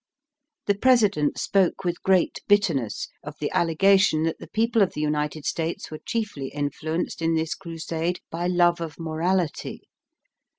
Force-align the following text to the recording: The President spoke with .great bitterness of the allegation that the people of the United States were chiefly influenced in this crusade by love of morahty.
The 0.65 0.73
President 0.73 1.37
spoke 1.37 1.83
with 1.83 2.01
.great 2.01 2.39
bitterness 2.47 3.07
of 3.23 3.35
the 3.39 3.51
allegation 3.51 4.23
that 4.23 4.39
the 4.39 4.47
people 4.47 4.81
of 4.81 4.93
the 4.95 5.01
United 5.01 5.45
States 5.45 5.91
were 5.91 5.99
chiefly 6.03 6.47
influenced 6.47 7.21
in 7.21 7.35
this 7.35 7.53
crusade 7.53 8.19
by 8.31 8.47
love 8.47 8.81
of 8.81 8.95
morahty. 8.97 9.81